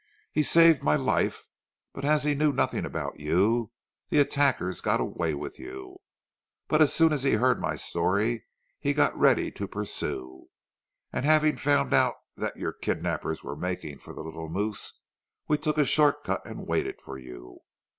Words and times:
He 0.31 0.41
saved 0.41 0.81
my 0.81 0.95
life; 0.95 1.45
but 1.93 2.03
as 2.03 2.23
he 2.23 2.33
knew 2.33 2.51
nothing 2.51 2.85
about 2.87 3.19
you, 3.19 3.69
the 4.09 4.17
attackers 4.17 4.81
got 4.81 4.99
away 4.99 5.35
with 5.35 5.59
you, 5.59 5.97
but 6.67 6.81
as 6.81 6.91
soon 6.91 7.13
as 7.13 7.21
he 7.21 7.33
heard 7.33 7.59
my 7.61 7.75
story 7.75 8.47
he 8.79 8.93
got 8.93 9.15
ready 9.15 9.51
to 9.51 9.67
pursue, 9.67 10.47
and 11.13 11.23
having 11.23 11.55
found 11.55 11.93
out 11.93 12.15
that 12.35 12.57
your 12.57 12.73
kidnappers 12.73 13.43
were 13.43 13.55
making 13.55 13.99
for 13.99 14.11
the 14.11 14.23
Little 14.23 14.49
Moose 14.49 14.99
we 15.47 15.59
took 15.59 15.77
a 15.77 15.85
short 15.85 16.23
cut 16.23 16.43
and 16.47 16.65
waited 16.67 16.99
for 16.99 17.19
you. 17.19 17.59